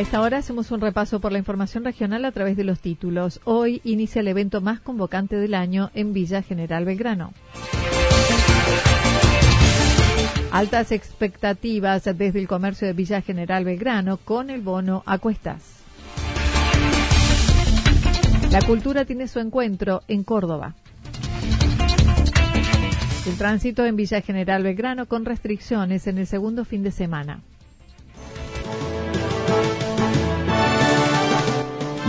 A 0.00 0.02
esta 0.02 0.22
hora 0.22 0.38
hacemos 0.38 0.70
un 0.70 0.80
repaso 0.80 1.20
por 1.20 1.30
la 1.30 1.36
información 1.36 1.84
regional 1.84 2.24
a 2.24 2.32
través 2.32 2.56
de 2.56 2.64
los 2.64 2.80
títulos. 2.80 3.38
Hoy 3.44 3.82
inicia 3.84 4.20
el 4.20 4.28
evento 4.28 4.62
más 4.62 4.80
convocante 4.80 5.36
del 5.36 5.52
año 5.52 5.90
en 5.92 6.14
Villa 6.14 6.40
General 6.40 6.86
Belgrano. 6.86 7.34
Altas 10.52 10.90
expectativas 10.90 12.04
desde 12.04 12.38
el 12.38 12.48
comercio 12.48 12.86
de 12.86 12.94
Villa 12.94 13.20
General 13.20 13.62
Belgrano 13.62 14.16
con 14.16 14.48
el 14.48 14.62
bono 14.62 15.02
a 15.04 15.18
cuestas. 15.18 15.82
La 18.50 18.62
cultura 18.62 19.04
tiene 19.04 19.28
su 19.28 19.38
encuentro 19.38 20.00
en 20.08 20.24
Córdoba. 20.24 20.76
El 23.26 23.36
tránsito 23.36 23.84
en 23.84 23.96
Villa 23.96 24.22
General 24.22 24.62
Belgrano 24.62 25.04
con 25.04 25.26
restricciones 25.26 26.06
en 26.06 26.16
el 26.16 26.26
segundo 26.26 26.64
fin 26.64 26.82
de 26.82 26.90
semana. 26.90 27.42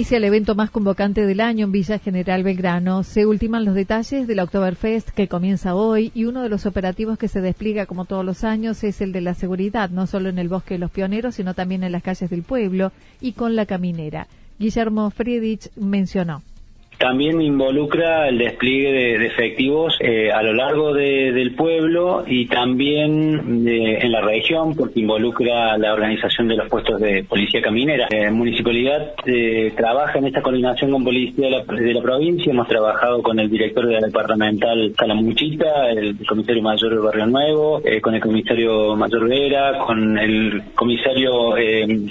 Inicia 0.00 0.16
el 0.16 0.24
evento 0.24 0.54
más 0.54 0.70
convocante 0.70 1.26
del 1.26 1.40
año 1.40 1.66
en 1.66 1.72
Villa 1.72 1.98
General 1.98 2.42
Belgrano. 2.42 3.02
Se 3.02 3.26
ultiman 3.26 3.66
los 3.66 3.74
detalles 3.74 4.26
del 4.26 4.40
Oktoberfest 4.40 5.10
que 5.10 5.28
comienza 5.28 5.74
hoy 5.74 6.10
y 6.14 6.24
uno 6.24 6.40
de 6.40 6.48
los 6.48 6.64
operativos 6.64 7.18
que 7.18 7.28
se 7.28 7.42
despliega 7.42 7.84
como 7.84 8.06
todos 8.06 8.24
los 8.24 8.42
años 8.42 8.82
es 8.82 9.02
el 9.02 9.12
de 9.12 9.20
la 9.20 9.34
seguridad, 9.34 9.90
no 9.90 10.06
solo 10.06 10.30
en 10.30 10.38
el 10.38 10.48
Bosque 10.48 10.76
de 10.76 10.78
los 10.78 10.90
Pioneros, 10.90 11.34
sino 11.34 11.52
también 11.52 11.84
en 11.84 11.92
las 11.92 12.02
calles 12.02 12.30
del 12.30 12.44
pueblo 12.44 12.92
y 13.20 13.32
con 13.32 13.56
la 13.56 13.66
caminera. 13.66 14.26
Guillermo 14.58 15.10
Friedrich 15.10 15.70
mencionó. 15.76 16.40
También 17.00 17.40
involucra 17.40 18.28
el 18.28 18.36
despliegue 18.36 18.92
de, 18.92 19.26
efectivos 19.26 19.96
eh, 20.00 20.30
a 20.30 20.42
lo 20.42 20.52
largo 20.52 20.92
del 20.92 21.54
pueblo 21.54 22.24
y 22.26 22.44
también 22.44 23.66
en 23.66 24.12
la 24.12 24.20
región, 24.20 24.76
porque 24.76 25.00
involucra 25.00 25.78
la 25.78 25.94
organización 25.94 26.48
de 26.48 26.56
los 26.56 26.68
puestos 26.68 27.00
de 27.00 27.24
policía 27.24 27.62
caminera. 27.62 28.06
La 28.10 28.28
eh, 28.28 28.30
municipalidad 28.30 29.14
eh, 29.24 29.72
trabaja 29.74 30.18
en 30.18 30.26
esta 30.26 30.42
coordinación 30.42 30.90
con 30.90 31.02
policía 31.02 31.48
de 31.48 31.94
la, 31.94 32.02
provincia. 32.02 32.52
Hemos 32.52 32.68
trabajado 32.68 33.22
con 33.22 33.40
el 33.40 33.48
director 33.48 33.86
de 33.86 33.94
la 33.94 34.06
departamental 34.06 34.92
Calamuchita, 34.94 35.90
el, 35.92 36.18
comisario 36.28 36.62
mayor 36.62 36.94
de 36.94 36.98
Barrio 37.00 37.26
Nuevo, 37.28 37.80
con 38.02 38.14
el 38.14 38.20
comisario 38.20 38.94
mayor 38.94 39.26
Vera, 39.26 39.78
con 39.78 40.18
el 40.18 40.62
comisario 40.74 41.54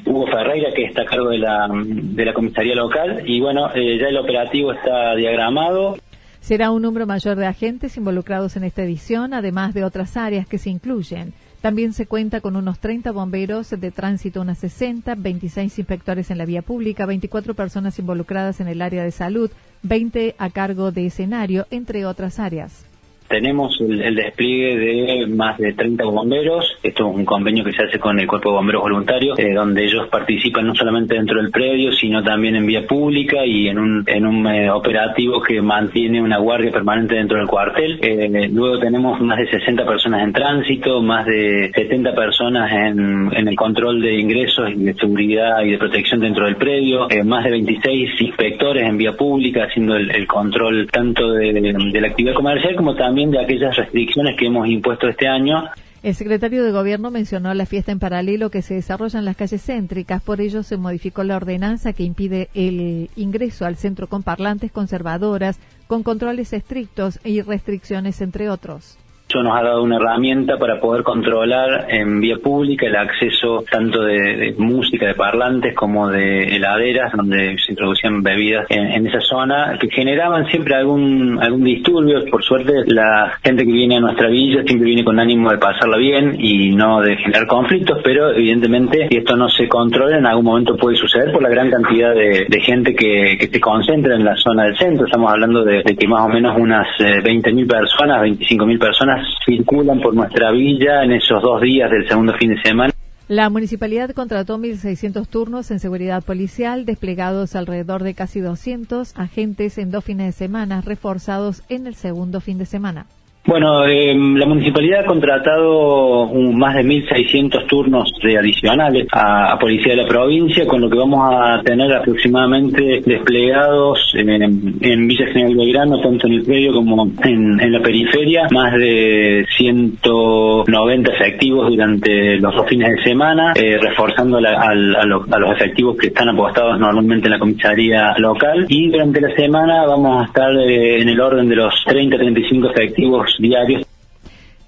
Hugo 0.06 0.26
Ferreira, 0.26 0.72
que 0.74 0.86
está 0.86 1.04
a 1.04 1.06
cargo 1.06 1.30
de 1.30 1.38
la, 1.38 1.70
de 1.72 2.26
la 2.26 2.34
comisaría 2.34 2.74
local. 2.74 3.22
Y 3.28 3.40
bueno, 3.40 3.72
ya 3.76 4.08
el 4.08 4.18
operativo 4.18 4.74
está 4.80 5.16
diagramado. 5.16 5.98
Será 6.42 6.72
un 6.72 6.82
número 6.82 7.06
mayor 7.06 7.38
de 7.38 7.46
agentes 7.46 7.98
involucrados 7.98 8.56
en 8.56 8.64
esta 8.64 8.84
edición, 8.84 9.34
además 9.34 9.74
de 9.74 9.84
otras 9.84 10.18
áreas 10.18 10.48
que 10.48 10.58
se 10.58 10.70
incluyen. 10.70 11.34
También 11.62 11.92
se 11.92 12.06
cuenta 12.06 12.40
con 12.40 12.56
unos 12.56 12.80
30 12.80 13.12
bomberos 13.12 13.70
de 13.70 13.92
tránsito, 13.92 14.40
unas 14.40 14.60
60, 14.60 15.16
26 15.16 15.78
inspectores 15.78 16.32
en 16.32 16.38
la 16.38 16.46
vía 16.46 16.62
pública, 16.62 17.06
24 17.06 17.54
personas 17.54 18.00
involucradas 18.00 18.62
en 18.62 18.70
el 18.70 18.82
área 18.82 19.04
de 19.04 19.12
salud, 19.12 19.52
20 19.84 20.36
a 20.38 20.50
cargo 20.50 20.92
de 20.94 21.08
escenario, 21.08 21.68
entre 21.70 22.06
otras 22.06 22.40
áreas. 22.40 22.86
Tenemos 23.30 23.80
el, 23.80 24.16
despliegue 24.16 24.76
de 24.76 25.28
más 25.28 25.60
de 25.60 25.74
30 25.74 26.04
bomberos. 26.06 26.66
Esto 26.82 27.08
es 27.08 27.16
un 27.16 27.26
convenio 27.26 27.64
que 27.64 27.74
se 27.74 27.84
hace 27.84 28.00
con 28.00 28.20
el 28.20 28.26
Cuerpo 28.26 28.50
de 28.50 28.56
Bomberos 28.56 28.82
Voluntarios, 28.82 29.38
eh, 29.38 29.54
donde 29.54 29.86
ellos 29.86 30.08
participan 30.08 30.66
no 30.66 30.74
solamente 30.74 31.14
dentro 31.14 31.40
del 31.40 31.52
predio, 31.52 31.92
sino 31.92 32.24
también 32.24 32.56
en 32.56 32.66
vía 32.66 32.88
pública 32.88 33.46
y 33.46 33.68
en 33.68 33.78
un, 33.78 34.04
en 34.08 34.26
un 34.26 34.48
eh, 34.48 34.72
operativo 34.72 35.44
que 35.44 35.62
mantiene 35.62 36.20
una 36.20 36.40
guardia 36.40 36.72
permanente 36.72 37.16
dentro 37.16 37.38
del 37.38 37.46
cuartel. 37.46 38.00
Eh, 38.02 38.50
luego 38.52 38.80
tenemos 38.80 39.22
más 39.22 39.38
de 39.38 39.48
60 39.48 39.86
personas 39.86 40.24
en 40.24 40.34
tránsito, 40.34 41.00
más 41.04 41.28
de 41.28 41.72
70 41.76 42.16
personas 42.16 42.72
en, 42.72 43.30
en 43.32 43.48
el 43.48 43.56
control 43.56 44.02
de 44.02 44.16
ingresos 44.16 44.72
y 44.72 44.86
de 44.86 44.96
seguridad 44.96 45.64
y 45.64 45.72
de 45.72 45.78
protección 45.78 46.20
dentro 46.20 46.46
del 46.46 46.56
predio, 46.56 47.08
más 47.26 47.44
de 47.44 47.52
26 47.52 48.22
inspectores 48.22 48.90
en 48.90 48.98
vía 48.98 49.14
pública 49.14 49.66
haciendo 49.66 49.96
el, 49.96 50.26
control 50.26 50.88
tanto 50.92 51.32
de 51.32 52.00
la 52.02 52.08
actividad 52.08 52.34
comercial 52.34 52.76
como 52.76 52.96
también 52.96 53.19
de 53.28 53.40
aquellas 53.40 53.76
restricciones 53.76 54.38
que 54.38 54.46
hemos 54.46 54.68
impuesto 54.68 55.10
este 55.10 55.28
año. 55.28 55.66
El 56.02 56.16
secretario 56.16 56.64
de 56.64 56.72
Gobierno 56.72 57.12
mencionó 57.12 57.54
la 57.54 57.66
fiesta 57.66 57.92
en 57.92 58.00
paralelo 58.00 58.50
que 58.50 58.62
se 58.62 58.76
desarrolla 58.76 59.20
en 59.20 59.26
las 59.26 59.36
calles 59.36 59.62
céntricas, 59.62 60.22
por 60.22 60.40
ello 60.40 60.64
se 60.64 60.78
modificó 60.78 61.26
la 61.26 61.36
ordenanza 61.36 61.92
que 61.92 62.04
impide 62.04 62.48
el 62.54 63.10
ingreso 63.18 63.66
al 63.66 63.76
centro 63.76 64.08
con 64.08 64.24
parlantes 64.24 64.72
conservadoras, 64.72 65.60
con 65.88 66.04
controles 66.04 66.54
estrictos 66.54 67.20
y 67.26 67.42
restricciones, 67.42 68.22
entre 68.22 68.50
otros. 68.50 68.98
Eso 69.30 69.44
nos 69.44 69.56
ha 69.56 69.62
dado 69.62 69.84
una 69.84 69.98
herramienta 69.98 70.58
para 70.58 70.80
poder 70.80 71.04
controlar 71.04 71.86
en 71.88 72.20
vía 72.20 72.38
pública 72.38 72.88
el 72.88 72.96
acceso 72.96 73.64
tanto 73.70 74.02
de, 74.02 74.56
música, 74.58 75.06
de 75.06 75.14
parlantes, 75.14 75.76
como 75.76 76.08
de 76.08 76.56
heladeras, 76.56 77.12
donde 77.14 77.56
se 77.64 77.74
introducían 77.74 78.24
bebidas 78.24 78.66
en, 78.70 79.06
esa 79.06 79.22
zona, 79.22 79.78
que 79.80 79.88
generaban 79.92 80.48
siempre 80.48 80.74
algún 80.74 81.38
algún 81.40 81.64
disturbio. 81.64 82.26
Por 82.26 82.44
suerte, 82.44 82.74
la 82.88 83.38
gente 83.44 83.68
que 83.68 83.72
viene 83.72 83.98
a 83.98 84.00
nuestra 84.00 84.30
villa 84.30 84.64
siempre 84.64 84.88
viene 84.88 85.04
con 85.04 85.20
ánimo 85.20 85.52
de 85.52 85.60
pasarla 85.60 85.98
bien 85.98 86.36
y 86.40 86.72
no 86.72 87.00
de 87.00 87.16
generar 87.18 87.46
conflictos, 87.46 88.00
pero 88.04 88.32
evidentemente 88.32 89.10
si 89.12 89.18
esto 89.18 89.36
no 89.36 89.48
se 89.48 89.68
controla, 89.68 90.18
en 90.18 90.26
algún 90.26 90.46
momento 90.46 90.76
puede 90.76 90.98
suceder 90.98 91.32
por 91.32 91.44
la 91.44 91.50
gran 91.50 91.70
cantidad 91.70 92.16
de, 92.16 92.62
gente 92.62 92.96
que, 92.96 93.48
se 93.52 93.60
concentra 93.60 94.16
en 94.16 94.26
la 94.26 94.36
zona 94.38 94.64
del 94.64 94.78
centro. 94.80 95.06
Estamos 95.06 95.32
hablando 95.32 95.64
de, 95.64 95.84
que 95.84 96.08
más 96.08 96.26
o 96.26 96.30
menos 96.30 96.58
unas 96.58 96.88
20.000 96.98 97.64
eh, 97.64 97.68
personas, 97.68 98.24
25.000 98.24 98.80
personas 98.80 99.19
circulan 99.46 100.00
por 100.00 100.14
nuestra 100.14 100.52
villa 100.52 101.04
en 101.04 101.14
esos 101.14 101.42
dos 101.42 101.62
días 101.62 101.90
del 101.90 102.08
segundo 102.08 102.34
fin 102.34 102.56
de 102.56 102.62
semana. 102.62 102.94
La 103.28 103.50
municipalidad 103.50 104.10
contrató 104.12 104.58
1.600 104.58 105.28
turnos 105.28 105.70
en 105.70 105.80
seguridad 105.80 106.24
policial, 106.24 106.86
desplegados 106.86 107.56
alrededor 107.56 108.02
de 108.02 108.16
casi 108.16 108.40
200 108.40 109.16
agentes 109.16 109.78
en 109.78 109.92
dos 109.92 110.04
fines 110.04 110.26
de 110.26 110.32
semana, 110.32 110.82
reforzados 110.82 111.62
en 111.70 111.86
el 111.86 111.94
segundo 111.94 112.42
fin 112.42 112.58
de 112.58 112.66
semana. 112.66 113.06
Bueno, 113.46 113.86
eh, 113.86 114.14
la 114.14 114.46
municipalidad 114.46 115.00
ha 115.00 115.06
contratado 115.06 116.28
más 116.54 116.76
de 116.76 116.84
1.600 116.84 117.66
turnos 117.68 118.12
de 118.22 118.38
adicionales 118.38 119.08
a, 119.12 119.58
Policía 119.60 119.96
de 119.96 120.04
la 120.04 120.08
provincia, 120.08 120.68
con 120.68 120.82
lo 120.82 120.90
que 120.90 120.98
vamos 120.98 121.20
a 121.34 121.62
tener 121.64 121.92
aproximadamente 121.94 123.02
desplegados 123.06 124.14
en, 124.14 125.08
Villa 125.08 125.26
General 125.28 125.56
Belgrano, 125.56 126.02
tanto 126.02 126.28
en 126.28 126.34
el 126.34 126.44
predio 126.44 126.74
como 126.74 127.12
en, 127.24 127.72
la 127.72 127.82
periferia, 127.82 128.48
más 128.52 128.74
de 128.74 129.46
190 129.58 131.12
efectivos 131.14 131.70
durante 131.70 132.38
los 132.38 132.56
dos 132.56 132.68
fines 132.68 132.90
de 132.90 133.04
semana, 133.04 133.54
eh, 133.56 133.78
reforzando 133.82 134.38
a, 134.38 134.74
los 134.76 135.52
efectivos 135.56 135.98
que 135.98 136.08
están 136.08 136.30
apostados 136.30 136.80
normalmente 136.80 137.28
en 137.28 137.32
la 137.32 137.40
comisaría 137.40 138.14
local. 138.18 138.66
Y 138.70 138.90
durante 138.90 139.22
la 139.22 139.36
semana 139.36 139.86
vamos 139.86 140.22
a 140.22 140.26
estar 140.26 140.52
eh, 140.56 141.02
en 141.02 141.10
el 141.10 141.20
orden 141.20 141.50
de 141.50 141.56
los 141.56 141.74
30-35 141.86 142.72
efectivos 142.72 143.39
diarios. 143.40 143.86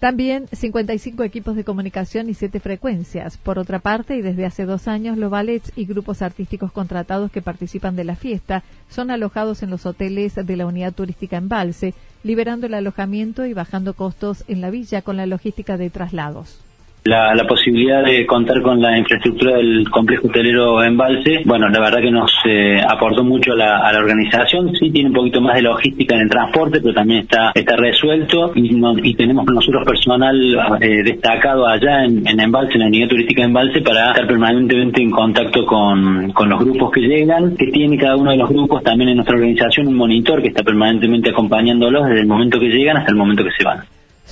También 0.01 0.47
55 0.51 1.23
equipos 1.23 1.55
de 1.55 1.63
comunicación 1.63 2.27
y 2.27 2.33
7 2.33 2.59
frecuencias. 2.59 3.37
Por 3.37 3.59
otra 3.59 3.77
parte, 3.77 4.15
y 4.15 4.21
desde 4.23 4.47
hace 4.47 4.65
dos 4.65 4.87
años, 4.87 5.15
los 5.15 5.29
ballets 5.29 5.71
y 5.75 5.85
grupos 5.85 6.23
artísticos 6.23 6.71
contratados 6.71 7.31
que 7.31 7.43
participan 7.43 7.95
de 7.95 8.03
la 8.03 8.15
fiesta 8.15 8.63
son 8.89 9.11
alojados 9.11 9.61
en 9.61 9.69
los 9.69 9.85
hoteles 9.85 10.33
de 10.33 10.57
la 10.57 10.65
unidad 10.65 10.93
turística 10.93 11.37
Embalse, 11.37 11.93
liberando 12.23 12.65
el 12.65 12.73
alojamiento 12.73 13.45
y 13.45 13.53
bajando 13.53 13.93
costos 13.93 14.43
en 14.47 14.61
la 14.61 14.71
villa 14.71 15.03
con 15.03 15.17
la 15.17 15.27
logística 15.27 15.77
de 15.77 15.91
traslados 15.91 16.61
la, 17.03 17.33
la, 17.33 17.45
posibilidad 17.45 18.03
de 18.03 18.25
contar 18.27 18.61
con 18.61 18.79
la 18.79 18.95
infraestructura 18.97 19.55
del 19.57 19.89
complejo 19.89 20.27
hotelero 20.27 20.83
Embalse, 20.83 21.41
bueno, 21.45 21.67
la 21.67 21.79
verdad 21.79 21.99
que 21.99 22.11
nos 22.11 22.31
eh, 22.45 22.79
aportó 22.87 23.23
mucho 23.23 23.53
a 23.53 23.55
la, 23.55 23.77
a 23.79 23.91
la, 23.91 23.99
organización, 23.99 24.75
sí 24.75 24.91
tiene 24.91 25.09
un 25.09 25.15
poquito 25.15 25.41
más 25.41 25.55
de 25.55 25.63
logística 25.63 26.15
en 26.15 26.21
el 26.21 26.29
transporte, 26.29 26.79
pero 26.79 26.93
también 26.93 27.21
está, 27.21 27.51
está 27.55 27.75
resuelto 27.75 28.51
y, 28.53 28.79
y 29.03 29.13
tenemos 29.15 29.45
nosotros 29.47 29.83
personal 29.83 30.37
eh, 30.79 31.03
destacado 31.03 31.67
allá 31.67 32.05
en, 32.05 32.39
Embalse, 32.39 32.73
en 32.73 32.81
la 32.81 32.87
unidad 32.87 33.07
turística 33.07 33.43
Embalse, 33.43 33.81
para 33.81 34.11
estar 34.11 34.27
permanentemente 34.27 35.01
en 35.01 35.09
contacto 35.09 35.65
con, 35.65 36.31
con 36.33 36.49
los 36.49 36.59
grupos 36.59 36.91
que 36.91 37.01
llegan, 37.01 37.55
que 37.55 37.67
tiene 37.67 37.97
cada 37.97 38.15
uno 38.15 38.29
de 38.29 38.37
los 38.37 38.49
grupos 38.49 38.83
también 38.83 39.09
en 39.09 39.15
nuestra 39.15 39.35
organización 39.35 39.87
un 39.87 39.95
monitor 39.95 40.41
que 40.41 40.49
está 40.49 40.61
permanentemente 40.61 41.31
acompañándolos 41.31 42.05
desde 42.07 42.21
el 42.21 42.27
momento 42.27 42.59
que 42.59 42.67
llegan 42.67 42.97
hasta 42.97 43.11
el 43.11 43.17
momento 43.17 43.43
que 43.43 43.51
se 43.57 43.63
van. 43.63 43.79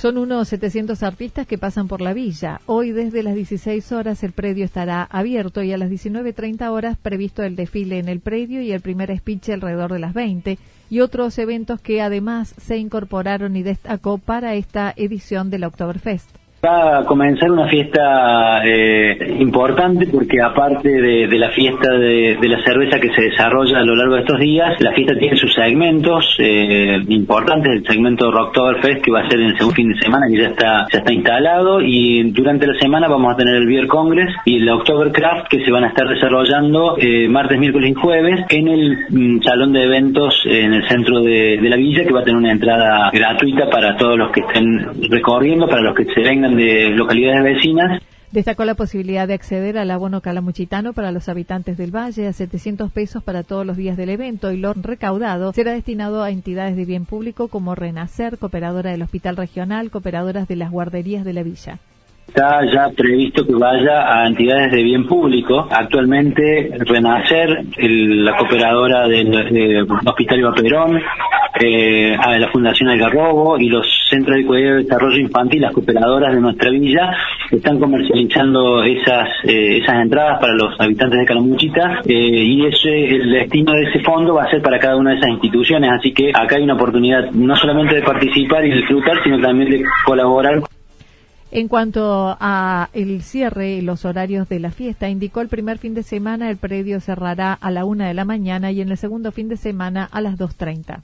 Son 0.00 0.16
unos 0.16 0.48
700 0.48 1.02
artistas 1.02 1.46
que 1.46 1.58
pasan 1.58 1.86
por 1.86 2.00
la 2.00 2.14
villa. 2.14 2.62
Hoy 2.64 2.90
desde 2.90 3.22
las 3.22 3.34
16 3.34 3.92
horas 3.92 4.22
el 4.24 4.32
predio 4.32 4.64
estará 4.64 5.02
abierto 5.02 5.62
y 5.62 5.74
a 5.74 5.76
las 5.76 5.90
19.30 5.90 6.70
horas 6.70 6.96
previsto 6.96 7.42
el 7.42 7.54
desfile 7.54 7.98
en 7.98 8.08
el 8.08 8.20
predio 8.20 8.62
y 8.62 8.72
el 8.72 8.80
primer 8.80 9.14
speech 9.14 9.50
alrededor 9.50 9.92
de 9.92 9.98
las 9.98 10.14
20 10.14 10.58
y 10.88 11.00
otros 11.00 11.38
eventos 11.38 11.82
que 11.82 12.00
además 12.00 12.54
se 12.56 12.78
incorporaron 12.78 13.56
y 13.56 13.62
destacó 13.62 14.16
para 14.16 14.54
esta 14.54 14.94
edición 14.96 15.50
del 15.50 15.64
Oktoberfest. 15.64 16.39
Va 16.62 16.98
a 16.98 17.04
comenzar 17.06 17.50
una 17.50 17.68
fiesta 17.68 18.62
eh, 18.62 19.36
importante 19.38 20.06
porque 20.08 20.42
aparte 20.42 20.90
de, 20.90 21.38
la 21.38 21.48
fiesta 21.48 21.90
de, 21.94 22.36
la 22.42 22.62
cerveza 22.62 23.00
que 23.00 23.14
se 23.14 23.22
desarrolla 23.22 23.78
a 23.78 23.82
lo 23.82 23.96
largo 23.96 24.16
de 24.16 24.20
estos 24.20 24.38
días, 24.38 24.78
la 24.78 24.92
fiesta 24.92 25.16
tiene 25.18 25.38
sus 25.38 25.54
segmentos 25.54 26.36
eh, 26.38 27.00
importantes, 27.08 27.72
el 27.72 27.86
segmento 27.86 28.30
Rocktoberfest 28.30 29.00
que 29.02 29.10
va 29.10 29.20
a 29.20 29.30
ser 29.30 29.40
en 29.40 29.46
el 29.46 29.56
segundo 29.56 29.74
fin 29.74 29.88
de 29.88 30.00
semana 30.00 30.26
que 30.28 30.36
ya 30.36 30.48
está 30.48 30.86
ya 30.92 30.98
está 30.98 31.12
instalado 31.14 31.80
y 31.80 32.30
durante 32.30 32.66
la 32.66 32.78
semana 32.78 33.08
vamos 33.08 33.32
a 33.32 33.36
tener 33.38 33.54
el 33.54 33.66
Beer 33.66 33.86
Congress 33.86 34.34
y 34.44 34.56
el 34.56 34.68
Oktobercraft 34.68 35.48
que 35.48 35.64
se 35.64 35.70
van 35.70 35.84
a 35.84 35.88
estar 35.88 36.06
desarrollando 36.06 36.98
eh, 36.98 37.26
martes, 37.30 37.58
miércoles 37.58 37.90
y 37.90 37.94
jueves 37.94 38.44
en 38.50 38.68
el 38.68 38.98
mm, 39.08 39.42
salón 39.44 39.72
de 39.72 39.84
eventos 39.84 40.42
en 40.44 40.74
el 40.74 40.86
centro 40.86 41.22
de, 41.22 41.56
de 41.56 41.68
la 41.70 41.76
villa 41.76 42.04
que 42.04 42.12
va 42.12 42.20
a 42.20 42.24
tener 42.24 42.36
una 42.36 42.52
entrada 42.52 43.10
gratuita 43.10 43.70
para 43.70 43.96
todos 43.96 44.18
los 44.18 44.30
que 44.30 44.40
estén 44.40 45.08
recorriendo, 45.08 45.66
para 45.66 45.80
los 45.80 45.94
que 45.94 46.04
se 46.04 46.20
vengan 46.20 46.49
de 46.56 46.90
localidades 46.90 47.54
vecinas. 47.56 48.02
Destacó 48.32 48.64
la 48.64 48.74
posibilidad 48.74 49.26
de 49.26 49.34
acceder 49.34 49.76
al 49.76 49.90
abono 49.90 50.20
calamuchitano 50.20 50.92
para 50.92 51.10
los 51.10 51.28
habitantes 51.28 51.76
del 51.76 51.94
valle 51.94 52.28
a 52.28 52.32
700 52.32 52.92
pesos 52.92 53.24
para 53.24 53.42
todos 53.42 53.66
los 53.66 53.76
días 53.76 53.96
del 53.96 54.08
evento 54.08 54.52
y 54.52 54.56
lo 54.56 54.72
recaudado 54.72 55.52
será 55.52 55.72
destinado 55.72 56.22
a 56.22 56.30
entidades 56.30 56.76
de 56.76 56.84
bien 56.84 57.06
público 57.06 57.48
como 57.48 57.74
Renacer, 57.74 58.38
Cooperadora 58.38 58.92
del 58.92 59.02
Hospital 59.02 59.36
Regional, 59.36 59.90
Cooperadoras 59.90 60.46
de 60.46 60.56
las 60.56 60.70
Guarderías 60.70 61.24
de 61.24 61.32
la 61.32 61.42
Villa 61.42 61.80
está 62.30 62.64
ya 62.64 62.88
previsto 62.96 63.44
que 63.44 63.54
vaya 63.54 64.06
a 64.08 64.26
entidades 64.26 64.70
de 64.70 64.82
bien 64.82 65.06
público. 65.06 65.66
Actualmente 65.70 66.70
Renacer, 66.78 67.64
la 67.76 68.36
cooperadora 68.36 69.08
del 69.08 69.86
Hospital 70.06 70.38
Iba 70.38 70.54
eh, 71.60 72.16
a 72.16 72.38
la 72.38 72.48
Fundación 72.48 72.90
Algarrobo 72.90 73.58
y 73.58 73.68
los 73.68 73.86
Centros 74.08 74.36
de 74.36 74.46
Cuidado 74.46 74.78
y 74.78 74.84
Desarrollo 74.84 75.18
Infantil, 75.18 75.62
las 75.62 75.72
cooperadoras 75.72 76.32
de 76.32 76.40
nuestra 76.40 76.70
villa, 76.70 77.12
están 77.50 77.80
comercializando 77.80 78.84
esas 78.84 79.28
eh, 79.44 79.78
esas 79.78 80.02
entradas 80.02 80.40
para 80.40 80.54
los 80.54 80.80
habitantes 80.80 81.20
de 81.20 81.26
Calamuchita 81.26 82.00
eh, 82.06 82.14
y 82.14 82.66
ese 82.66 83.16
el 83.16 83.32
destino 83.32 83.72
de 83.72 83.82
ese 83.82 84.00
fondo 84.00 84.34
va 84.34 84.44
a 84.44 84.50
ser 84.50 84.62
para 84.62 84.78
cada 84.78 84.96
una 84.96 85.10
de 85.10 85.16
esas 85.16 85.30
instituciones. 85.30 85.90
Así 85.90 86.12
que 86.12 86.30
acá 86.30 86.56
hay 86.56 86.62
una 86.62 86.74
oportunidad 86.74 87.30
no 87.32 87.56
solamente 87.56 87.96
de 87.96 88.02
participar 88.02 88.64
y 88.64 88.72
disfrutar, 88.72 89.20
sino 89.24 89.40
también 89.40 89.70
de 89.70 89.84
colaborar 90.06 90.62
en 91.50 91.68
cuanto 91.68 92.36
a 92.38 92.90
el 92.92 93.22
cierre 93.22 93.72
y 93.72 93.80
los 93.80 94.04
horarios 94.04 94.48
de 94.48 94.60
la 94.60 94.70
fiesta, 94.70 95.08
indicó 95.08 95.40
el 95.40 95.48
primer 95.48 95.78
fin 95.78 95.94
de 95.94 96.02
semana 96.02 96.48
el 96.48 96.56
predio 96.56 97.00
cerrará 97.00 97.52
a 97.52 97.70
la 97.70 97.84
una 97.84 98.06
de 98.06 98.14
la 98.14 98.24
mañana 98.24 98.70
y 98.70 98.80
en 98.80 98.90
el 98.90 98.96
segundo 98.96 99.32
fin 99.32 99.48
de 99.48 99.56
semana 99.56 100.08
a 100.10 100.20
las 100.20 100.38
2.30. 100.38 101.00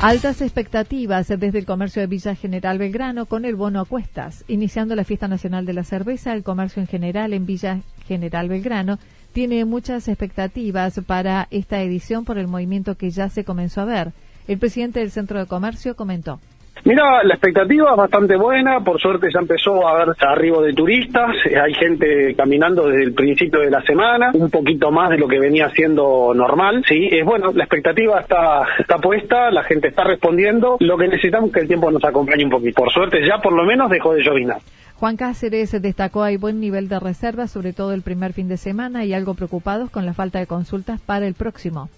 Altas 0.00 0.42
expectativas 0.42 1.28
desde 1.28 1.58
el 1.58 1.64
comercio 1.64 2.02
de 2.02 2.08
Villa 2.08 2.34
General 2.34 2.76
Belgrano 2.76 3.24
con 3.24 3.46
el 3.46 3.54
bono 3.54 3.80
a 3.80 3.86
cuestas. 3.86 4.44
Iniciando 4.48 4.94
la 4.94 5.04
fiesta 5.04 5.28
nacional 5.28 5.64
de 5.64 5.72
la 5.72 5.82
cerveza, 5.82 6.34
el 6.34 6.42
comercio 6.42 6.82
en 6.82 6.88
general 6.88 7.32
en 7.32 7.46
Villa 7.46 7.80
General 8.06 8.48
Belgrano 8.50 8.98
tiene 9.32 9.64
muchas 9.64 10.06
expectativas 10.08 11.00
para 11.06 11.48
esta 11.50 11.80
edición 11.80 12.26
por 12.26 12.36
el 12.36 12.48
movimiento 12.48 12.96
que 12.96 13.10
ya 13.10 13.30
se 13.30 13.44
comenzó 13.44 13.80
a 13.80 13.86
ver. 13.86 14.12
El 14.46 14.58
presidente 14.58 15.00
del 15.00 15.10
Centro 15.10 15.38
de 15.38 15.46
Comercio 15.46 15.96
comentó. 15.96 16.38
Mira, 16.84 17.22
la 17.22 17.34
expectativa 17.34 17.92
es 17.92 17.96
bastante 17.96 18.36
buena, 18.36 18.80
por 18.80 19.00
suerte 19.00 19.28
ya 19.32 19.40
empezó 19.40 19.86
a 19.86 19.92
haber 19.92 20.14
arribo 20.20 20.60
de 20.60 20.74
turistas, 20.74 21.30
eh, 21.46 21.58
hay 21.58 21.72
gente 21.72 22.34
caminando 22.34 22.88
desde 22.88 23.04
el 23.04 23.14
principio 23.14 23.60
de 23.60 23.70
la 23.70 23.80
semana, 23.82 24.32
un 24.34 24.50
poquito 24.50 24.90
más 24.90 25.08
de 25.08 25.16
lo 25.16 25.26
que 25.26 25.38
venía 25.38 25.70
siendo 25.70 26.34
normal, 26.34 26.84
sí, 26.86 27.08
es 27.10 27.24
bueno, 27.24 27.52
la 27.54 27.64
expectativa 27.64 28.20
está, 28.20 28.66
está 28.78 28.98
puesta, 28.98 29.50
la 29.50 29.62
gente 29.62 29.88
está 29.88 30.04
respondiendo, 30.04 30.76
lo 30.80 30.98
que 30.98 31.08
necesitamos 31.08 31.48
es 31.48 31.54
que 31.54 31.60
el 31.60 31.68
tiempo 31.68 31.90
nos 31.90 32.04
acompañe 32.04 32.44
un 32.44 32.50
poquito. 32.50 32.82
Por 32.82 32.92
suerte 32.92 33.26
ya 33.26 33.38
por 33.38 33.54
lo 33.54 33.64
menos 33.64 33.88
dejó 33.88 34.12
de 34.12 34.22
llovinar. 34.22 34.58
Juan 34.96 35.16
Cáceres 35.16 35.70
destacó 35.80 36.22
hay 36.22 36.36
buen 36.36 36.60
nivel 36.60 36.88
de 36.88 37.00
reservas, 37.00 37.50
sobre 37.50 37.72
todo 37.72 37.94
el 37.94 38.02
primer 38.02 38.34
fin 38.34 38.48
de 38.48 38.58
semana, 38.58 39.06
y 39.06 39.14
algo 39.14 39.34
preocupados 39.34 39.90
con 39.90 40.04
la 40.04 40.12
falta 40.12 40.38
de 40.38 40.46
consultas 40.46 41.00
para 41.00 41.26
el 41.26 41.34
próximo. 41.34 41.88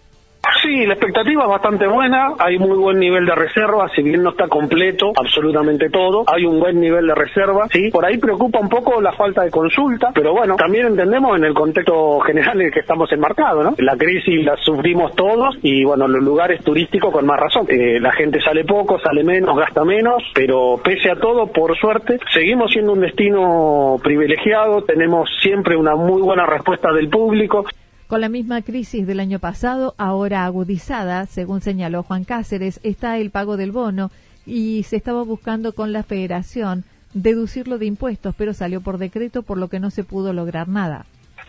Sí, 0.67 0.85
la 0.85 0.95
expectativa 0.95 1.45
es 1.45 1.49
bastante 1.49 1.87
buena, 1.87 2.35
hay 2.41 2.59
muy 2.59 2.77
buen 2.77 2.99
nivel 2.99 3.25
de 3.25 3.37
reserva, 3.37 3.89
si 3.95 4.03
bien 4.03 4.25
no 4.25 4.31
está 4.31 4.49
completo 4.49 5.13
absolutamente 5.15 5.89
todo, 5.91 6.25
hay 6.27 6.45
un 6.45 6.59
buen 6.59 6.81
nivel 6.81 7.07
de 7.07 7.15
reserva, 7.15 7.69
sí, 7.71 7.89
por 7.93 8.05
ahí 8.05 8.19
preocupa 8.19 8.59
un 8.59 8.69
poco 8.69 9.01
la 9.01 9.13
falta 9.13 9.45
de 9.45 9.51
consulta, 9.53 10.11
pero 10.13 10.33
bueno, 10.33 10.57
también 10.57 10.87
entendemos 10.87 11.39
en 11.39 11.45
el 11.45 11.55
contexto 11.55 12.19
general 12.19 12.61
en 12.61 12.67
el 12.67 12.73
que 12.73 12.81
estamos 12.81 13.13
enmarcados, 13.13 13.65
¿no? 13.65 13.75
La 13.79 13.97
crisis 13.97 14.45
la 14.45 14.57
sufrimos 14.57 15.15
todos 15.15 15.57
y 15.63 15.85
bueno, 15.85 16.09
los 16.09 16.25
lugares 16.25 16.65
turísticos 16.65 17.13
con 17.13 17.27
más 17.27 17.39
razón. 17.39 17.67
Eh, 17.69 18.01
la 18.01 18.11
gente 18.11 18.41
sale 18.41 18.65
poco, 18.65 18.99
sale 18.99 19.23
menos, 19.23 19.57
gasta 19.57 19.85
menos, 19.85 20.21
pero 20.35 20.81
pese 20.83 21.13
a 21.13 21.15
todo, 21.15 21.47
por 21.47 21.79
suerte, 21.79 22.19
seguimos 22.35 22.73
siendo 22.73 22.93
un 22.93 23.03
destino 23.03 23.99
privilegiado, 24.03 24.83
tenemos 24.83 25.31
siempre 25.41 25.77
una 25.77 25.95
muy 25.95 26.23
buena 26.23 26.45
respuesta 26.45 26.93
del 26.93 27.09
público. 27.09 27.65
Con 28.07 28.21
la 28.21 28.29
misma 28.29 28.63
crisis 28.63 29.05
del 29.05 29.19
año 29.19 29.41
pasado, 29.41 29.97
ahora 29.99 30.45
agudizada, 30.45 31.27
según 31.27 31.61
señaló 31.61 32.05
Juan 32.05 32.23
Cáceres, 32.23 32.79
está 32.85 33.19
el 33.19 33.31
pago 33.31 33.57
del 33.57 33.73
bono 33.73 34.13
y 34.47 34.85
se 34.85 34.95
estaba 34.95 35.23
buscando 35.25 35.73
con 35.73 35.93
la 35.93 36.05
federación 36.05 36.85
deducirlo 37.15 37.79
de 37.79 37.87
impuestos, 37.87 38.35
pero 38.39 38.55
salió 38.55 38.81
por 38.81 38.99
decreto, 38.99 39.43
por 39.43 39.59
lo 39.59 39.69
que 39.69 39.81
no 39.81 39.91
se 39.91 40.05
pudo 40.05 40.33
lograr 40.33 40.69
nada 40.69 41.07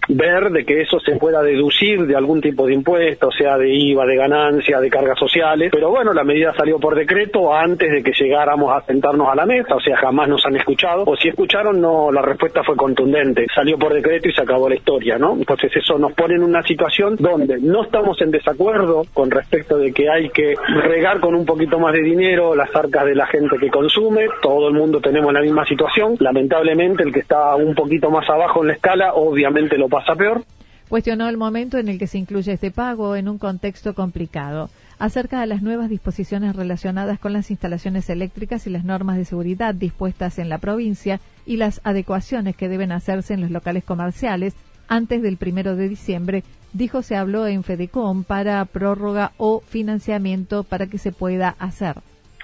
ver 0.08 0.50
de 0.52 0.66
que 0.66 0.82
eso 0.82 1.00
se 1.00 1.16
pueda 1.18 1.42
deducir 1.42 2.06
de 2.06 2.16
algún 2.16 2.42
tipo 2.42 2.66
de 2.66 2.74
impuesto, 2.74 3.30
sea 3.32 3.58
de 3.58 3.70
IVA, 3.70 4.06
de 4.06 4.16
ganancia, 4.16 4.80
de 4.80 4.90
cargas 4.90 5.20
sociales, 5.20 5.70
pero 5.72 5.90
bueno, 5.90 6.14
la 6.14 6.24
medida 6.24 6.54
salió 6.56 6.80
por 6.80 6.96
decreto 6.96 7.54
antes 7.54 7.92
de 7.92 8.04
que 8.04 8.12
llegáramos 8.12 8.72
a 8.76 8.86
sentarnos 8.86 9.28
a 9.30 9.36
la 9.36 9.46
mesa, 9.46 9.76
o 9.76 9.80
sea, 9.82 9.98
jamás 9.98 10.30
nos 10.30 10.46
han 10.46 10.56
escuchado, 10.56 11.04
o 11.06 11.16
si 11.16 11.28
escucharon, 11.28 11.82
no, 11.82 12.12
la 12.12 12.22
respuesta 12.22 12.64
fue 12.64 12.76
contundente, 12.76 13.46
salió 13.54 13.78
por 13.78 13.94
decreto 13.94 14.30
y 14.30 14.34
se 14.34 14.42
acabó 14.42 14.70
la 14.70 14.76
historia, 14.76 15.18
¿no? 15.18 15.34
Entonces 15.34 15.72
eso 15.76 15.98
nos 15.98 16.14
pone 16.14 16.36
en 16.36 16.44
una 16.44 16.64
situación 16.64 17.16
donde 17.20 17.60
no 17.60 17.84
estamos 17.84 18.22
en 18.22 18.32
desacuerdo 18.32 19.04
con 19.14 19.30
respecto 19.30 19.78
de 19.78 19.92
que 19.92 20.10
hay 20.10 20.30
que 20.30 20.56
regar 20.84 21.20
con 21.20 21.36
un 21.36 21.46
poquito 21.46 21.80
más 21.80 21.94
de 21.94 22.02
dinero 22.02 22.56
las 22.56 22.74
arcas 22.76 23.06
de 23.06 23.16
la 23.16 23.28
gente 23.28 23.58
que 23.58 23.70
consume, 23.70 24.28
todo 24.42 24.70
el 24.70 24.74
mundo 24.74 25.02
tenemos 25.02 25.34
la 25.34 25.42
misma 25.42 25.66
situación, 25.66 26.16
lamentablemente 26.20 27.04
el 27.04 27.12
que 27.12 27.20
está 27.20 27.56
un 27.56 27.76
poquito 27.76 28.10
más 28.10 28.30
abajo 28.30 28.62
en 28.62 28.68
la 28.68 28.74
escala 28.74 29.14
obviamente 29.14 29.78
lo 29.78 29.88
pasa 29.90 29.97
peor. 30.18 30.46
Cuestionó 30.90 31.28
el 31.28 31.38
momento 31.38 31.78
en 31.78 31.90
el 31.90 32.00
que 32.00 32.08
se 32.08 32.18
incluye 32.18 32.54
este 32.54 32.72
pago 32.72 33.16
en 33.16 33.28
un 33.28 33.38
contexto 33.38 33.94
complicado. 33.94 34.70
Acerca 35.00 35.42
de 35.42 35.48
las 35.48 35.62
nuevas 35.62 35.90
disposiciones 35.90 36.56
relacionadas 36.56 37.20
con 37.20 37.34
las 37.34 37.52
instalaciones 37.52 38.10
eléctricas 38.10 38.66
y 38.66 38.70
las 38.70 38.86
normas 38.86 39.18
de 39.18 39.26
seguridad 39.26 39.76
dispuestas 39.76 40.40
en 40.40 40.50
la 40.50 40.58
provincia 40.58 41.20
y 41.46 41.58
las 41.58 41.82
adecuaciones 41.84 42.56
que 42.56 42.70
deben 42.70 42.92
hacerse 42.92 43.34
en 43.34 43.42
los 43.42 43.52
locales 43.52 43.84
comerciales 43.84 44.56
antes 44.88 45.22
del 45.22 45.38
primero 45.38 45.76
de 45.76 45.90
diciembre, 45.90 46.44
dijo 46.72 47.02
se 47.02 47.18
habló 47.18 47.46
en 47.46 47.64
Fedecom 47.64 48.24
para 48.24 48.64
prórroga 48.66 49.34
o 49.38 49.60
financiamiento 49.60 50.64
para 50.64 50.88
que 50.88 50.98
se 50.98 51.12
pueda 51.12 51.56
hacer 51.60 51.98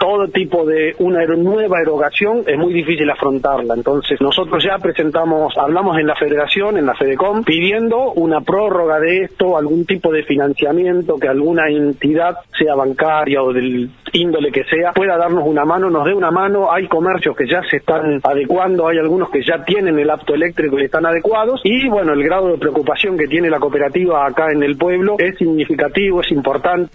todo 0.03 0.27
tipo 0.27 0.65
de 0.65 0.93
una 0.99 1.25
nueva 1.27 1.79
erogación 1.79 2.43
es 2.45 2.57
muy 2.57 2.73
difícil 2.73 3.09
afrontarla. 3.09 3.73
Entonces, 3.73 4.19
nosotros 4.19 4.61
ya 4.61 4.77
presentamos, 4.77 5.57
hablamos 5.57 5.97
en 5.97 6.07
la 6.07 6.15
federación, 6.15 6.75
en 6.77 6.85
la 6.85 6.93
FEDECOM, 6.93 7.45
pidiendo 7.45 8.11
una 8.11 8.41
prórroga 8.41 8.99
de 8.99 9.19
esto, 9.19 9.57
algún 9.57 9.85
tipo 9.85 10.11
de 10.11 10.23
financiamiento, 10.23 11.15
que 11.15 11.29
alguna 11.29 11.69
entidad, 11.69 12.35
sea 12.59 12.75
bancaria 12.75 13.41
o 13.41 13.53
del 13.53 13.91
índole 14.11 14.51
que 14.51 14.65
sea, 14.65 14.91
pueda 14.91 15.15
darnos 15.15 15.47
una 15.47 15.63
mano, 15.63 15.89
nos 15.89 16.03
dé 16.03 16.13
una 16.13 16.31
mano. 16.31 16.69
Hay 16.69 16.89
comercios 16.89 17.33
que 17.37 17.47
ya 17.47 17.61
se 17.71 17.77
están 17.77 18.19
adecuando, 18.25 18.89
hay 18.89 18.97
algunos 18.97 19.29
que 19.29 19.41
ya 19.41 19.63
tienen 19.63 19.97
el 19.97 20.09
apto 20.09 20.33
eléctrico 20.33 20.79
y 20.79 20.83
están 20.83 21.05
adecuados. 21.05 21.61
Y 21.63 21.87
bueno, 21.87 22.11
el 22.11 22.25
grado 22.25 22.49
de 22.49 22.57
preocupación 22.57 23.17
que 23.17 23.27
tiene 23.27 23.49
la 23.49 23.61
cooperativa 23.61 24.25
acá 24.25 24.51
en 24.51 24.63
el 24.63 24.75
pueblo 24.75 25.15
es 25.17 25.37
significativo, 25.37 26.19
es 26.19 26.29
importante. 26.33 26.91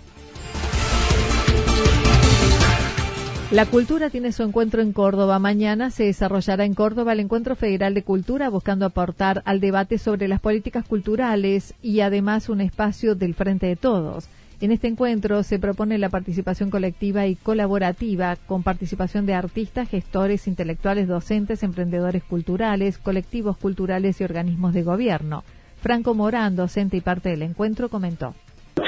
La 3.50 3.64
cultura 3.64 4.11
tiene 4.11 4.33
su 4.33 4.43
encuentro 4.43 4.83
en 4.83 4.93
Córdoba. 4.93 5.38
Mañana 5.38 5.90
se 5.90 6.05
desarrollará 6.05 6.67
en 6.67 6.75
Córdoba 6.75 7.14
el 7.14 7.21
Encuentro 7.21 7.57
Federal 7.57 7.95
de 7.95 8.02
Cultura 8.02 8.50
buscando 8.50 8.85
aportar 8.85 9.40
al 9.47 9.59
debate 9.59 9.97
sobre 9.97 10.28
las 10.28 10.40
políticas 10.40 10.85
culturales 10.85 11.73
y 11.81 12.00
además 12.00 12.50
un 12.50 12.61
espacio 12.61 13.14
del 13.14 13.33
Frente 13.33 13.64
de 13.64 13.76
Todos. 13.76 14.28
En 14.61 14.71
este 14.71 14.88
encuentro 14.88 15.43
se 15.45 15.59
propone 15.59 15.97
la 15.97 16.11
participación 16.11 16.69
colectiva 16.69 17.26
y 17.26 17.37
colaborativa 17.37 18.37
con 18.37 18.62
participación 18.62 19.25
de 19.25 19.33
artistas, 19.33 19.88
gestores, 19.88 20.47
intelectuales, 20.47 21.09
docentes, 21.09 21.62
emprendedores 21.62 22.25
culturales, 22.25 22.99
colectivos 22.99 23.57
culturales 23.57 24.21
y 24.21 24.25
organismos 24.25 24.75
de 24.75 24.83
gobierno. 24.83 25.43
Franco 25.81 26.12
Morán, 26.12 26.55
docente 26.55 26.99
y 26.99 27.00
parte 27.00 27.31
del 27.31 27.40
encuentro, 27.40 27.88
comentó. 27.88 28.35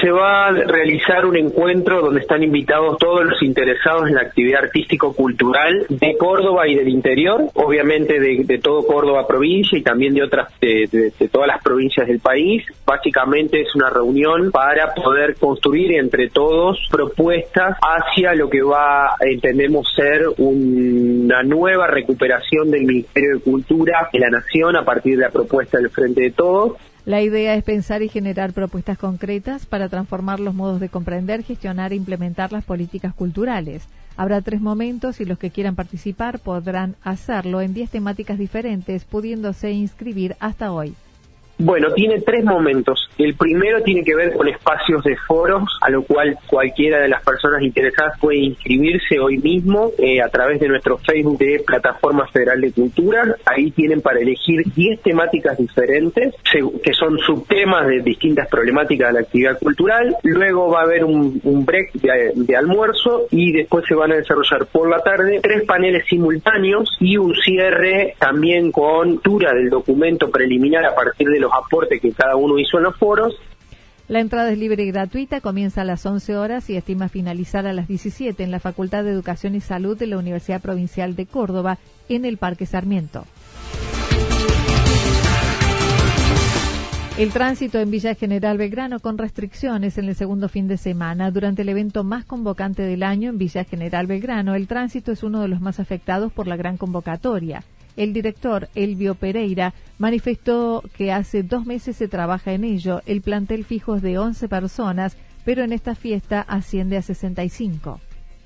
Se 0.01 0.09
va 0.09 0.47
a 0.47 0.51
realizar 0.51 1.27
un 1.27 1.37
encuentro 1.37 2.01
donde 2.01 2.21
están 2.21 2.41
invitados 2.41 2.97
todos 2.97 3.23
los 3.23 3.39
interesados 3.43 4.07
en 4.07 4.15
la 4.15 4.21
actividad 4.21 4.63
artístico-cultural 4.63 5.85
de 5.89 6.17
Córdoba 6.17 6.67
y 6.67 6.73
del 6.73 6.89
interior, 6.89 7.43
obviamente 7.53 8.19
de, 8.19 8.57
todo 8.57 8.87
Córdoba 8.87 9.27
provincia 9.27 9.77
y 9.77 9.83
también 9.83 10.15
de 10.15 10.23
otras, 10.23 10.51
de, 10.59 11.11
todas 11.31 11.47
las 11.47 11.61
provincias 11.63 12.07
del 12.07 12.19
país. 12.19 12.63
Básicamente 12.83 13.61
es 13.61 13.75
una 13.75 13.91
reunión 13.91 14.49
para 14.49 14.91
poder 14.95 15.35
construir 15.35 15.93
entre 15.93 16.29
todos 16.29 16.79
propuestas 16.89 17.77
hacia 17.81 18.33
lo 18.33 18.49
que 18.49 18.63
va, 18.63 19.15
entendemos 19.19 19.93
ser 19.95 20.23
una 20.37 21.43
nueva 21.43 21.85
recuperación 21.85 22.71
del 22.71 22.85
Ministerio 22.85 23.35
de 23.35 23.41
Cultura 23.41 24.09
de 24.11 24.19
la 24.19 24.31
Nación 24.31 24.75
a 24.75 24.83
partir 24.83 25.17
de 25.17 25.25
la 25.25 25.29
propuesta 25.29 25.77
del 25.77 25.91
Frente 25.91 26.21
de 26.21 26.31
Todos 26.31 26.73
la 27.11 27.21
idea 27.21 27.55
es 27.55 27.63
pensar 27.65 28.03
y 28.03 28.07
generar 28.07 28.53
propuestas 28.53 28.97
concretas 28.97 29.65
para 29.65 29.89
transformar 29.89 30.39
los 30.39 30.55
modos 30.55 30.79
de 30.79 30.87
comprender, 30.87 31.43
gestionar 31.43 31.91
e 31.91 31.97
implementar 31.97 32.53
las 32.53 32.63
políticas 32.63 33.13
culturales. 33.13 33.83
Habrá 34.15 34.39
tres 34.39 34.61
momentos 34.61 35.19
y 35.19 35.25
los 35.25 35.37
que 35.37 35.51
quieran 35.51 35.75
participar 35.75 36.39
podrán 36.39 36.95
hacerlo 37.03 37.59
en 37.59 37.73
diez 37.73 37.89
temáticas 37.89 38.39
diferentes, 38.39 39.03
pudiéndose 39.03 39.71
inscribir 39.71 40.37
hasta 40.39 40.71
hoy. 40.71 40.95
Bueno, 41.63 41.93
tiene 41.93 42.19
tres 42.21 42.43
momentos. 42.43 43.09
El 43.17 43.35
primero 43.35 43.81
tiene 43.83 44.03
que 44.03 44.15
ver 44.15 44.33
con 44.33 44.47
espacios 44.47 45.03
de 45.03 45.15
foros, 45.15 45.63
a 45.81 45.89
lo 45.89 46.03
cual 46.03 46.37
cualquiera 46.47 46.99
de 46.99 47.07
las 47.07 47.23
personas 47.23 47.61
interesadas 47.61 48.19
puede 48.19 48.39
inscribirse 48.39 49.19
hoy 49.19 49.37
mismo 49.37 49.91
eh, 49.97 50.21
a 50.21 50.29
través 50.29 50.59
de 50.59 50.67
nuestro 50.67 50.97
Facebook 50.97 51.37
de 51.37 51.63
Plataforma 51.65 52.27
Federal 52.27 52.61
de 52.61 52.71
Cultura. 52.71 53.35
Ahí 53.45 53.71
tienen 53.71 54.01
para 54.01 54.19
elegir 54.19 54.63
10 54.73 55.01
temáticas 55.01 55.57
diferentes, 55.57 56.33
que 56.51 56.93
son 56.93 57.19
subtemas 57.19 57.87
de 57.87 58.01
distintas 58.01 58.47
problemáticas 58.47 59.09
de 59.09 59.13
la 59.13 59.19
actividad 59.19 59.59
cultural. 59.59 60.15
Luego 60.23 60.69
va 60.69 60.79
a 60.79 60.83
haber 60.83 61.05
un, 61.05 61.39
break 61.43 61.93
de, 61.93 62.55
almuerzo 62.55 63.27
y 63.29 63.51
después 63.51 63.85
se 63.87 63.95
van 63.95 64.11
a 64.11 64.15
desarrollar 64.15 64.65
por 64.65 64.89
la 64.89 64.99
tarde 64.99 65.39
tres 65.41 65.63
paneles 65.63 66.05
simultáneos 66.09 66.97
y 66.99 67.17
un 67.17 67.35
cierre 67.35 68.15
también 68.19 68.71
con 68.71 69.21
lectura 69.21 69.53
del 69.53 69.69
documento 69.69 70.29
preliminar 70.29 70.85
a 70.85 70.95
partir 70.95 71.27
de 71.27 71.39
los 71.39 71.50
aporte 71.53 71.99
que 71.99 72.11
cada 72.11 72.35
uno 72.35 72.57
hizo 72.59 72.77
en 72.77 72.83
los 72.83 72.97
foros. 72.97 73.33
La 74.07 74.19
entrada 74.19 74.51
es 74.51 74.57
libre 74.57 74.83
y 74.83 74.91
gratuita, 74.91 75.39
comienza 75.39 75.81
a 75.81 75.85
las 75.85 76.05
11 76.05 76.35
horas 76.35 76.69
y 76.69 76.75
estima 76.75 77.07
finalizar 77.07 77.65
a 77.65 77.73
las 77.73 77.87
17 77.87 78.43
en 78.43 78.51
la 78.51 78.59
Facultad 78.59 79.03
de 79.03 79.11
Educación 79.11 79.55
y 79.55 79.61
Salud 79.61 79.97
de 79.97 80.07
la 80.07 80.17
Universidad 80.17 80.61
Provincial 80.61 81.15
de 81.15 81.27
Córdoba, 81.27 81.77
en 82.09 82.25
el 82.25 82.37
Parque 82.37 82.65
Sarmiento. 82.65 83.25
El 87.17 87.31
tránsito 87.31 87.77
en 87.79 87.91
Villa 87.91 88.15
General 88.15 88.57
Belgrano 88.57 88.99
con 88.99 89.17
restricciones 89.17 89.97
en 89.97 90.09
el 90.09 90.15
segundo 90.15 90.49
fin 90.49 90.67
de 90.67 90.77
semana. 90.77 91.29
Durante 91.29 91.61
el 91.61 91.69
evento 91.69 92.03
más 92.03 92.25
convocante 92.25 92.81
del 92.83 93.03
año 93.03 93.29
en 93.29 93.37
Villa 93.37 93.63
General 93.63 94.07
Belgrano, 94.07 94.55
el 94.55 94.67
tránsito 94.67 95.11
es 95.11 95.21
uno 95.21 95.41
de 95.41 95.47
los 95.47 95.61
más 95.61 95.79
afectados 95.79 96.33
por 96.33 96.47
la 96.47 96.55
gran 96.55 96.77
convocatoria. 96.77 97.63
El 97.95 98.13
director 98.13 98.69
Elvio 98.75 99.15
Pereira 99.15 99.73
manifestó 99.97 100.83
que 100.95 101.11
hace 101.11 101.43
dos 101.43 101.65
meses 101.65 101.97
se 101.97 102.07
trabaja 102.07 102.53
en 102.53 102.63
ello. 102.63 103.01
El 103.05 103.21
plantel 103.21 103.65
fijo 103.65 103.95
es 103.95 104.01
de 104.01 104.17
11 104.17 104.47
personas, 104.47 105.17
pero 105.45 105.63
en 105.63 105.73
esta 105.73 105.95
fiesta 105.95 106.41
asciende 106.41 106.97
a 106.97 107.01
65 107.01 107.99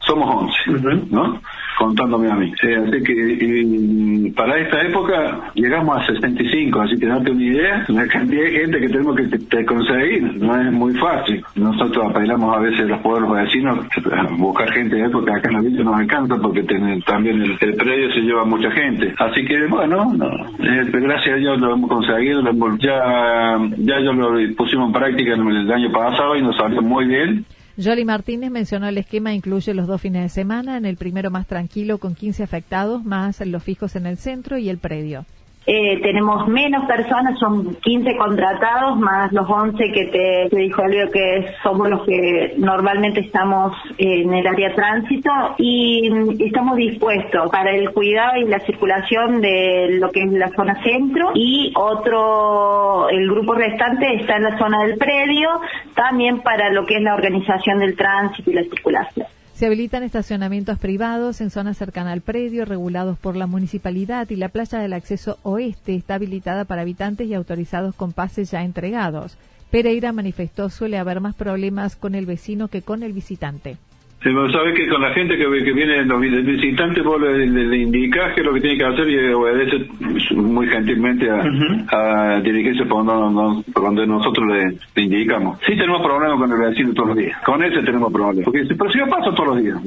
somos 0.05 0.51
11, 0.67 1.05
¿no? 1.12 1.39
Contándome 1.77 2.31
a 2.31 2.35
mí. 2.35 2.53
así 2.53 3.03
que 3.03 4.31
para 4.35 4.57
esta 4.57 4.81
época 4.81 5.51
llegamos 5.55 5.97
a 5.97 6.05
65, 6.05 6.79
así 6.81 6.97
que 6.97 7.05
date 7.05 7.31
una 7.31 7.43
idea, 7.43 7.85
la 7.89 8.07
cantidad 8.07 8.43
de 8.43 8.51
gente 8.51 8.79
que 8.79 8.88
tenemos 8.88 9.15
que 9.17 9.65
conseguir 9.65 10.24
no 10.41 10.62
es 10.62 10.71
muy 10.71 10.93
fácil. 10.93 11.43
Nosotros 11.55 12.05
apelamos 12.09 12.55
a 12.55 12.59
veces 12.59 12.88
los 12.88 13.00
pueblos 13.01 13.31
vecinos 13.31 13.79
a 14.12 14.24
buscar 14.38 14.71
gente 14.71 14.95
de 14.95 15.05
época, 15.05 15.35
acá 15.35 15.50
en 15.50 15.55
la 15.55 15.62
villa 15.62 15.83
nos 15.83 16.01
encanta 16.01 16.35
porque 16.38 16.63
también 17.05 17.41
el, 17.41 17.75
predio 17.75 18.13
se 18.13 18.21
lleva 18.21 18.45
mucha 18.45 18.71
gente. 18.71 19.13
Así 19.17 19.43
que 19.45 19.65
bueno, 19.67 20.13
eh, 20.59 20.89
gracias 20.91 21.35
a 21.35 21.38
Dios 21.38 21.59
lo 21.59 21.74
hemos 21.74 21.89
conseguido, 21.89 22.41
ya, 22.77 23.59
ya 23.77 24.00
yo 24.00 24.13
lo 24.13 24.55
pusimos 24.55 24.88
en 24.88 24.93
práctica 24.93 25.33
en 25.33 25.47
el 25.47 25.71
año 25.71 25.91
pasado 25.91 26.35
y 26.38 26.41
nos 26.41 26.55
salió 26.55 26.81
muy 26.81 27.05
bien. 27.05 27.45
Jolly 27.77 28.05
Martínez 28.05 28.51
mencionó 28.51 28.88
el 28.88 28.98
esquema 28.98 29.34
incluye 29.34 29.74
los 29.74 29.86
dos 29.86 30.00
fines 30.00 30.24
de 30.24 30.29
semana, 30.29 30.77
en 30.77 30.86
el 30.86 30.96
primero 30.96 31.29
más 31.29 31.46
tranquilo 31.46 31.98
con 31.98 32.15
15 32.15 32.41
afectados, 32.41 33.03
más 33.03 33.41
los 33.41 33.63
fijos 33.63 33.98
en 33.98 34.05
el 34.05 34.17
centro 34.17 34.58
y 34.58 34.70
el 34.70 34.77
predio. 34.77 35.25
Eh, 35.67 36.00
tenemos 36.01 36.48
menos 36.48 36.86
personas, 36.86 37.39
son 37.39 37.75
15 37.75 38.17
contratados 38.17 39.00
más 39.00 39.31
los 39.31 39.50
11 39.50 39.91
que 39.91 40.05
te, 40.50 40.55
dijo 40.55 40.84
Elvio 40.84 41.10
que 41.10 41.53
somos 41.63 41.89
los 41.89 42.05
que 42.05 42.53
normalmente 42.57 43.22
estamos 43.22 43.74
en 43.98 44.31
el 44.31 44.45
área 44.45 44.75
tránsito 44.75 45.31
y 45.57 46.07
estamos 46.39 46.77
dispuestos 46.77 47.50
para 47.50 47.72
el 47.72 47.89
cuidado 47.91 48.38
y 48.38 48.45
la 48.45 48.60
circulación 48.60 49.41
de 49.41 49.98
lo 50.00 50.12
que 50.12 50.22
es 50.22 50.31
la 50.34 50.50
zona 50.50 50.84
centro 50.84 51.31
y 51.34 51.74
otro, 51.75 53.10
el 53.10 53.27
grupo 53.27 53.55
restante 53.55 54.15
está 54.15 54.36
en 54.36 54.43
la 54.43 54.57
zona 54.60 54.84
del 54.84 54.98
predio, 54.98 55.50
también 55.95 56.41
para 56.41 56.69
lo 56.69 56.86
que 56.86 56.98
es 56.98 57.01
la 57.01 57.15
organización 57.15 57.79
del 57.79 57.95
tránsito 57.95 58.51
y 58.51 58.53
la 58.53 58.63
circulación. 58.63 59.27
Se 59.55 59.67
habilitan 59.67 60.03
estacionamientos 60.03 60.77
privados 60.79 61.39
en 61.39 61.50
zonas 61.50 61.77
cercanas 61.77 62.12
al 62.12 62.19
predio, 62.19 62.65
regulados 62.65 63.17
por 63.17 63.38
la 63.38 63.47
municipalidad, 63.47 64.29
y 64.29 64.35
la 64.35 64.50
playa 64.50 64.79
del 64.79 64.91
acceso 64.91 65.39
oeste 65.43 65.95
está 65.95 66.15
habilitada 66.15 66.65
para 66.65 66.81
habitantes 66.81 67.29
y 67.29 67.33
autorizados 67.33 67.95
con 67.95 68.12
pases 68.12 68.51
ya 68.51 68.63
entregados. 68.63 69.38
Pereira 69.71 70.12
manifestó 70.12 70.69
suele 70.69 70.97
haber 70.97 71.21
más 71.21 71.35
problemas 71.35 71.95
con 71.95 72.15
el 72.15 72.25
vecino 72.25 72.67
que 72.67 72.81
con 72.81 73.01
el 73.01 73.13
visitante. 73.13 73.77
Sí, 74.25 74.32
sabe 74.51 74.74
que 74.74 74.89
con 74.89 75.03
la 75.03 75.13
gente 75.13 75.38
que, 75.38 75.44
que 75.63 75.72
viene, 75.72 76.03
los 76.03 76.20
visitantes, 76.20 77.03
vos 77.03 77.22
le, 77.22 77.46
le, 77.46 77.77
indicás 77.77 78.34
que 78.34 78.41
lo 78.41 78.55
que 78.55 78.62
tiene 78.62 78.79
que 78.79 78.84
hacer 78.84 79.08
y 79.08 79.32
obedece 79.32 79.86
muy 80.34 80.67
gentilmente 80.67 81.29
a, 81.29 82.39
dirigirse 82.41 82.86
por 82.86 83.05
donde, 83.05 84.08
nosotros 84.08 84.48
le, 84.48 85.03
indicamos. 85.03 85.60
Sí 85.67 85.77
tenemos 85.77 86.01
problemas 86.01 86.39
con 86.39 86.51
el 86.51 86.70
vecino 86.70 86.91
todos 86.96 87.10
los 87.10 87.17
días. 87.17 87.39
Con 87.44 87.63
ese 87.63 87.84
tenemos 87.84 88.12
problemas. 88.12 88.46
Porque, 88.46 88.63
pero 88.75 88.91
si 88.91 88.98
yo 88.98 89.08
paso 89.08 89.32
todos 89.32 89.50
los 89.50 89.63
días. 89.63 89.77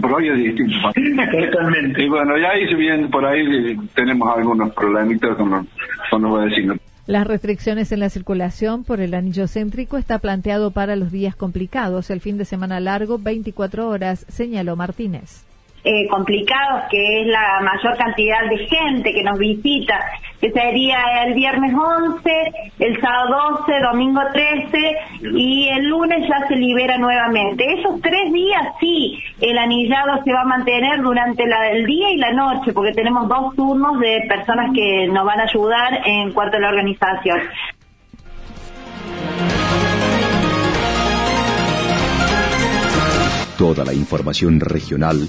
pero 0.00 0.16
hoy 0.16 0.28
es 0.28 0.38
distinto. 0.38 0.90
Totalmente. 1.50 2.02
Y 2.02 2.08
bueno, 2.08 2.38
ya 2.38 2.52
ahí 2.52 2.66
si 2.66 2.76
bien 2.76 3.10
por 3.10 3.26
ahí 3.26 3.76
tenemos 3.94 4.34
algunos 4.34 4.72
problemitas 4.72 5.36
con 5.36 5.50
los, 5.50 5.66
con 6.10 6.22
los 6.22 6.42
vecinos. 6.42 6.78
Las 7.06 7.26
restricciones 7.26 7.92
en 7.92 8.00
la 8.00 8.08
circulación 8.08 8.82
por 8.82 9.00
el 9.00 9.12
anillo 9.12 9.46
céntrico 9.46 9.98
está 9.98 10.18
planteado 10.20 10.70
para 10.70 10.96
los 10.96 11.12
días 11.12 11.36
complicados, 11.36 12.08
el 12.08 12.22
fin 12.22 12.38
de 12.38 12.46
semana 12.46 12.80
largo, 12.80 13.18
24 13.18 13.88
horas, 13.88 14.24
señaló 14.30 14.74
Martínez. 14.74 15.44
Eh, 15.84 16.08
complicados, 16.08 16.84
que 16.90 17.20
es 17.20 17.26
la 17.26 17.60
mayor 17.60 17.94
cantidad 17.98 18.48
de 18.48 18.56
gente 18.66 19.12
que 19.12 19.22
nos 19.22 19.38
visita, 19.38 20.00
que 20.40 20.50
sería 20.50 21.24
el 21.24 21.34
viernes 21.34 21.74
11, 21.74 22.30
el 22.78 23.00
sábado 23.02 23.60
12, 23.66 23.80
domingo 23.80 24.20
13 24.32 24.96
y 25.34 25.68
el 25.68 25.86
lunes 25.86 26.26
ya 26.26 26.46
se 26.48 26.56
libera 26.56 26.96
nuevamente. 26.96 27.66
Esos 27.78 28.00
tres 28.00 28.32
días 28.32 28.62
sí, 28.80 29.18
el 29.42 29.58
anillado 29.58 30.22
se 30.24 30.32
va 30.32 30.40
a 30.40 30.46
mantener 30.46 31.02
durante 31.02 31.46
la, 31.46 31.70
el 31.70 31.84
día 31.84 32.12
y 32.12 32.16
la 32.16 32.32
noche, 32.32 32.72
porque 32.72 32.92
tenemos 32.92 33.28
dos 33.28 33.54
turnos 33.54 34.00
de 34.00 34.24
personas 34.26 34.70
que 34.74 35.06
nos 35.08 35.26
van 35.26 35.40
a 35.40 35.44
ayudar 35.44 36.00
en 36.06 36.32
cuanto 36.32 36.56
a 36.56 36.60
la 36.60 36.68
organización. 36.70 37.40
Toda 43.58 43.84
la 43.84 43.92
información 43.92 44.60
regional 44.60 45.28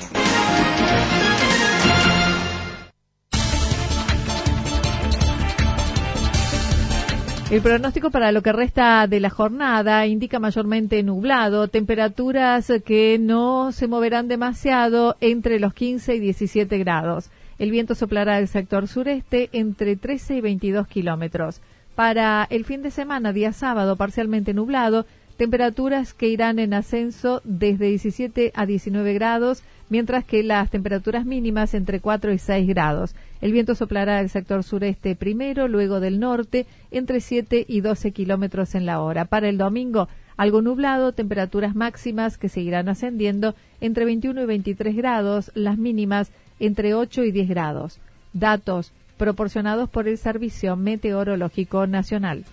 El 7.51 7.61
pronóstico 7.61 8.11
para 8.11 8.31
lo 8.31 8.41
que 8.41 8.53
resta 8.53 9.05
de 9.07 9.19
la 9.19 9.29
jornada 9.29 10.07
indica 10.07 10.39
mayormente 10.39 11.03
nublado, 11.03 11.67
temperaturas 11.67 12.71
que 12.85 13.19
no 13.19 13.73
se 13.73 13.89
moverán 13.89 14.29
demasiado 14.29 15.17
entre 15.19 15.59
los 15.59 15.73
15 15.73 16.15
y 16.15 16.19
17 16.19 16.77
grados. 16.77 17.29
El 17.59 17.69
viento 17.69 17.93
soplará 17.93 18.37
del 18.37 18.47
sector 18.47 18.87
sureste 18.87 19.49
entre 19.51 19.97
13 19.97 20.37
y 20.37 20.41
22 20.41 20.87
kilómetros. 20.87 21.59
Para 21.93 22.47
el 22.49 22.63
fin 22.63 22.83
de 22.83 22.89
semana, 22.89 23.33
día 23.33 23.51
sábado, 23.51 23.97
parcialmente 23.97 24.53
nublado, 24.53 25.05
temperaturas 25.35 26.13
que 26.13 26.29
irán 26.29 26.57
en 26.57 26.73
ascenso 26.73 27.41
desde 27.43 27.87
17 27.87 28.53
a 28.55 28.65
19 28.65 29.13
grados, 29.13 29.61
mientras 29.89 30.23
que 30.23 30.41
las 30.41 30.69
temperaturas 30.69 31.25
mínimas 31.25 31.73
entre 31.73 31.99
4 31.99 32.31
y 32.31 32.37
6 32.37 32.65
grados. 32.69 33.13
El 33.41 33.51
viento 33.51 33.73
soplará 33.75 34.17
del 34.17 34.29
sector 34.29 34.63
sureste 34.63 35.15
primero, 35.15 35.67
luego 35.67 35.99
del 35.99 36.19
norte, 36.19 36.67
entre 36.91 37.19
7 37.19 37.65
y 37.67 37.81
12 37.81 38.11
kilómetros 38.11 38.75
en 38.75 38.85
la 38.85 39.01
hora. 39.01 39.25
Para 39.25 39.49
el 39.49 39.57
domingo, 39.57 40.07
algo 40.37 40.61
nublado, 40.61 41.11
temperaturas 41.11 41.75
máximas 41.75 42.37
que 42.37 42.49
seguirán 42.49 42.87
ascendiendo 42.87 43.55
entre 43.79 44.05
21 44.05 44.43
y 44.43 44.45
23 44.45 44.95
grados, 44.95 45.51
las 45.55 45.77
mínimas 45.77 46.31
entre 46.59 46.93
8 46.93 47.23
y 47.23 47.31
10 47.31 47.49
grados. 47.49 47.99
Datos 48.33 48.91
proporcionados 49.17 49.89
por 49.89 50.07
el 50.07 50.17
Servicio 50.17 50.75
Meteorológico 50.75 51.85
Nacional. 51.87 52.45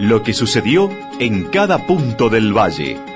Lo 0.00 0.22
que 0.22 0.34
sucedió 0.34 0.90
en 1.20 1.44
cada 1.44 1.86
punto 1.86 2.28
del 2.28 2.52
valle. 2.52 3.15